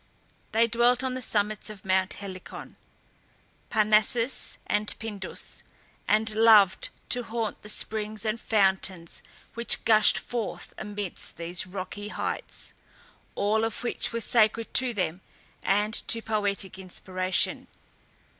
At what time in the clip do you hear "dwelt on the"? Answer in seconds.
0.65-1.21